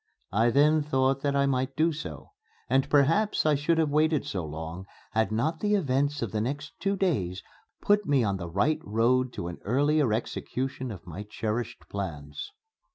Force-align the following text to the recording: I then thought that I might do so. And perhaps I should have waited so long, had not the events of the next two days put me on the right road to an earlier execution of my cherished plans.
I 0.31 0.49
then 0.49 0.81
thought 0.81 1.21
that 1.21 1.35
I 1.35 1.45
might 1.45 1.75
do 1.75 1.91
so. 1.93 2.31
And 2.67 2.89
perhaps 2.89 3.45
I 3.45 3.53
should 3.53 3.77
have 3.77 3.91
waited 3.91 4.25
so 4.25 4.43
long, 4.43 4.87
had 5.11 5.31
not 5.31 5.59
the 5.59 5.75
events 5.75 6.23
of 6.23 6.31
the 6.31 6.41
next 6.41 6.73
two 6.79 6.95
days 6.95 7.43
put 7.83 8.07
me 8.07 8.23
on 8.23 8.37
the 8.37 8.49
right 8.49 8.79
road 8.83 9.31
to 9.33 9.47
an 9.47 9.59
earlier 9.63 10.11
execution 10.11 10.89
of 10.89 11.05
my 11.05 11.21
cherished 11.21 11.87
plans. 11.87 12.51